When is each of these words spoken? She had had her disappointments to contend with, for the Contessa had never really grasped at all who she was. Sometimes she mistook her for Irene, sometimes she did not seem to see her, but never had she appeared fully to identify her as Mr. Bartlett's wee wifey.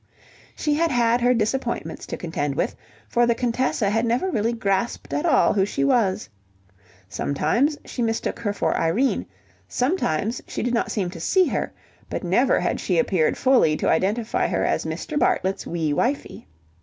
She 0.55 0.73
had 0.73 0.89
had 0.89 1.21
her 1.21 1.31
disappointments 1.35 2.07
to 2.07 2.17
contend 2.17 2.55
with, 2.55 2.75
for 3.07 3.27
the 3.27 3.35
Contessa 3.35 3.87
had 3.91 4.03
never 4.03 4.31
really 4.31 4.51
grasped 4.51 5.13
at 5.13 5.27
all 5.27 5.53
who 5.53 5.63
she 5.63 5.83
was. 5.83 6.27
Sometimes 7.07 7.77
she 7.85 8.01
mistook 8.01 8.39
her 8.39 8.51
for 8.51 8.75
Irene, 8.75 9.27
sometimes 9.67 10.41
she 10.47 10.63
did 10.63 10.73
not 10.73 10.89
seem 10.89 11.11
to 11.11 11.19
see 11.19 11.45
her, 11.49 11.71
but 12.09 12.23
never 12.23 12.59
had 12.61 12.79
she 12.79 12.97
appeared 12.97 13.37
fully 13.37 13.77
to 13.77 13.89
identify 13.89 14.47
her 14.47 14.65
as 14.65 14.85
Mr. 14.85 15.19
Bartlett's 15.19 15.67
wee 15.67 15.93
wifey. 15.93 16.47